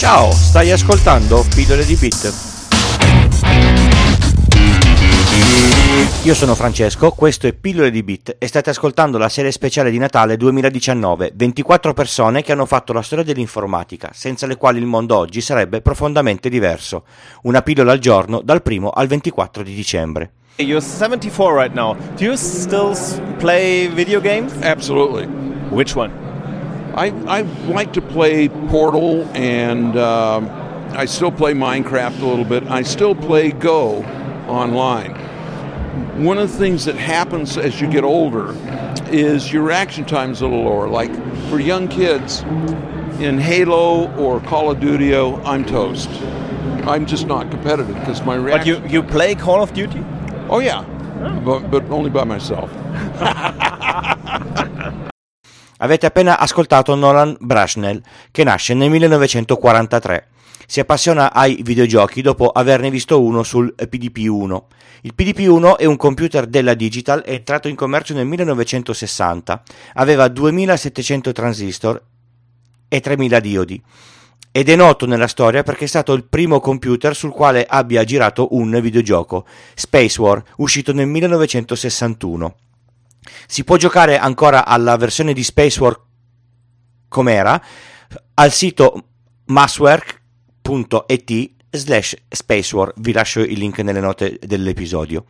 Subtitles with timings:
[0.00, 2.32] Ciao, stai ascoltando Pillole di Bit.
[6.22, 9.98] Io sono Francesco, questo è Pillole di Bit e state ascoltando la serie speciale di
[9.98, 15.18] Natale 2019, 24 persone che hanno fatto la storia dell'informatica, senza le quali il mondo
[15.18, 17.04] oggi sarebbe profondamente diverso.
[17.42, 20.30] Una pillola al giorno dal 1 al 24 di dicembre.
[20.56, 21.94] You're 74 right now.
[22.16, 22.96] Do you still
[23.36, 24.50] play video games?
[24.62, 25.26] Absolutely.
[25.68, 26.29] Which one?
[26.94, 27.40] I, I
[27.72, 30.50] like to play Portal and um
[30.92, 32.64] I still play Minecraft a little bit.
[32.64, 34.02] I still play Go
[34.48, 35.12] online.
[36.22, 38.54] One of the things that happens as you get older
[39.06, 40.88] is your reaction time is a little lower.
[40.88, 41.12] Like
[41.48, 42.42] for young kids
[43.20, 46.10] in Halo or Call of Duty, I'm toast.
[46.86, 48.82] I'm just not competitive because my reaction.
[48.82, 50.04] But you, you play Call of Duty?
[50.48, 50.82] oh yeah,
[51.44, 52.70] but, but only by myself.
[55.82, 60.28] Avete appena ascoltato Nolan Brashnell, che nasce nel 1943.
[60.66, 64.62] Si appassiona ai videogiochi dopo averne visto uno sul PDP-1.
[65.02, 69.62] Il PDP-1 è un computer della Digital entrato in commercio nel 1960.
[69.94, 72.02] Aveva 2700 transistor
[72.86, 73.82] e 3000 diodi.
[74.52, 78.48] Ed è noto nella storia perché è stato il primo computer sul quale abbia girato
[78.54, 82.54] un videogioco, Space War, uscito nel 1961.
[83.46, 85.80] Si può giocare ancora alla versione di Space
[87.08, 87.60] com'era
[88.34, 89.04] al sito
[89.46, 95.24] masswork.it slash spacewar vi lascio il link nelle note dell'episodio.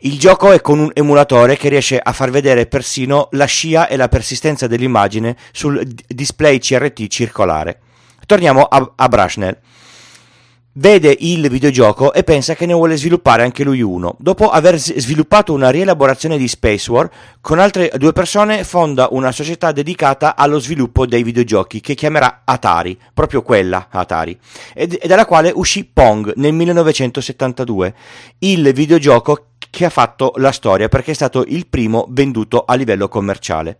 [0.00, 3.96] Il gioco è con un emulatore che riesce a far vedere persino la scia e
[3.96, 7.80] la persistenza dell'immagine sul display CRT circolare.
[8.26, 9.58] Torniamo a, a Brashnell
[10.78, 14.16] vede il videogioco e pensa che ne vuole sviluppare anche lui uno.
[14.18, 17.10] Dopo aver sviluppato una rielaborazione di Space War,
[17.40, 22.98] con altre due persone fonda una società dedicata allo sviluppo dei videogiochi che chiamerà Atari,
[23.12, 24.38] proprio quella Atari,
[24.74, 27.94] ed, e dalla quale uscì Pong nel 1972,
[28.40, 33.08] il videogioco che ha fatto la storia perché è stato il primo venduto a livello
[33.08, 33.78] commerciale.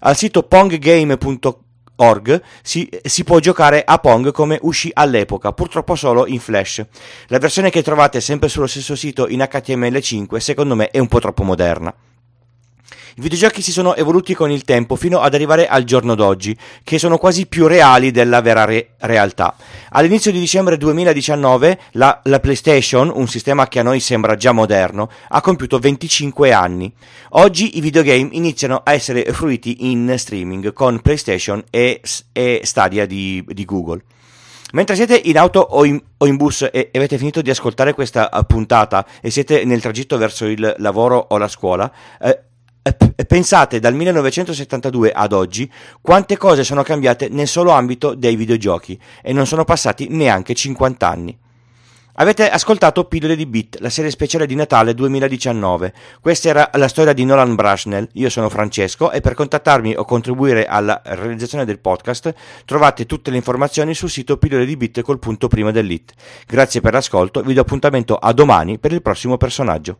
[0.00, 1.64] Al sito ponggame.com
[1.96, 6.84] Org si, si può giocare a Pong come uscì all'epoca, purtroppo solo in Flash.
[7.28, 11.20] La versione che trovate sempre sullo stesso sito in HTML5 secondo me è un po'
[11.20, 11.94] troppo moderna.
[13.18, 16.54] I videogiochi si sono evoluti con il tempo fino ad arrivare al giorno d'oggi,
[16.84, 19.56] che sono quasi più reali della vera re- realtà.
[19.92, 25.08] All'inizio di dicembre 2019 la, la PlayStation, un sistema che a noi sembra già moderno,
[25.28, 26.92] ha compiuto 25 anni.
[27.30, 33.42] Oggi i videogame iniziano a essere fruiti in streaming con PlayStation e, e Stadia di,
[33.48, 34.02] di Google.
[34.72, 38.28] Mentre siete in auto o in, o in bus e avete finito di ascoltare questa
[38.28, 41.90] eh, puntata e siete nel tragitto verso il lavoro o la scuola,
[42.20, 42.45] eh,
[43.26, 45.70] pensate dal 1972 ad oggi
[46.00, 51.08] quante cose sono cambiate nel solo ambito dei videogiochi e non sono passati neanche 50
[51.08, 51.38] anni.
[52.18, 55.92] Avete ascoltato Pillole di Bit, la serie speciale di Natale 2019.
[56.22, 58.08] Questa era la storia di Nolan Brashnell.
[58.14, 62.32] Io sono Francesco e per contattarmi o contribuire alla realizzazione del podcast
[62.64, 66.14] trovate tutte le informazioni sul sito pillole di bit col punto prima dell'it.
[66.46, 69.94] Grazie per l'ascolto, vi do appuntamento a domani per il prossimo personaggio.